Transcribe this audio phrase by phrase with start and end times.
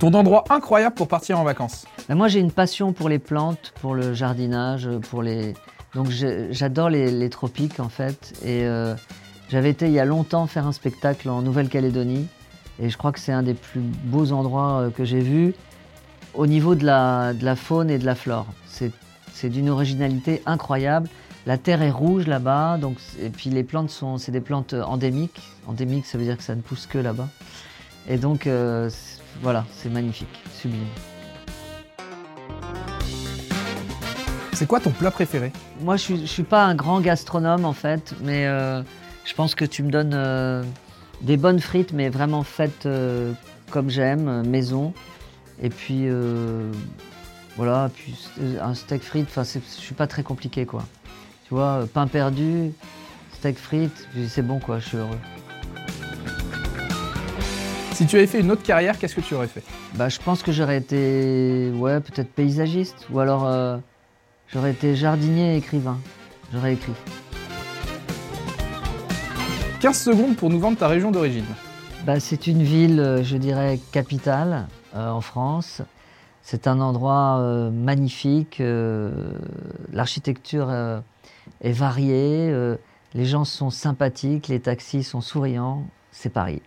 [0.00, 3.74] Ton endroit incroyable pour partir en vacances Ben, moi, j'ai une passion pour les plantes,
[3.82, 5.52] pour le jardinage, pour les.
[5.94, 8.32] Donc, j'adore les, tropiques, en fait.
[8.42, 8.94] Et euh,
[9.50, 12.28] j'avais été il y a longtemps faire un spectacle en Nouvelle-Calédonie.
[12.80, 15.54] Et je crois que c'est un des plus beaux endroits euh, que j'ai vus
[16.32, 18.46] au niveau de la, faune et de la flore.
[18.66, 21.10] C'est d'une originalité incroyable.
[21.44, 25.42] La terre est rouge là-bas, donc et puis les plantes sont, c'est des plantes endémiques.
[25.66, 27.28] Endémiques, ça veut dire que ça ne pousse que là-bas.
[28.08, 28.90] Et donc euh,
[29.42, 30.86] voilà, c'est magnifique, sublime.
[34.60, 37.72] C'est quoi ton plat préféré Moi, je suis, je suis pas un grand gastronome en
[37.72, 38.82] fait, mais euh,
[39.24, 40.62] je pense que tu me donnes euh,
[41.22, 43.32] des bonnes frites, mais vraiment faites euh,
[43.70, 44.92] comme j'aime, maison.
[45.62, 46.08] Et puis
[47.56, 48.14] voilà, puis
[48.60, 49.28] un steak frites.
[49.28, 50.84] Enfin, je suis pas très compliqué quoi.
[51.48, 52.72] Tu vois, pain perdu,
[53.32, 54.78] steak frites, c'est bon quoi.
[54.78, 55.18] Je suis heureux.
[58.00, 59.62] Si tu avais fait une autre carrière, qu'est-ce que tu aurais fait
[59.94, 63.76] Bah, je pense que j'aurais été, ouais, peut-être paysagiste, ou alors euh,
[64.48, 65.98] j'aurais été jardinier et écrivain.
[66.50, 66.94] J'aurais écrit.
[69.80, 71.44] 15 secondes pour nous vendre ta région d'origine.
[72.06, 75.82] Bah, c'est une ville, euh, je dirais, capitale euh, en France.
[76.42, 78.62] C'est un endroit euh, magnifique.
[79.92, 80.72] L'architecture
[81.60, 82.50] est variée.
[83.12, 84.48] les gens sont sympathiques.
[84.48, 85.84] Les taxis sont souriants.
[86.12, 86.62] C'est Paris.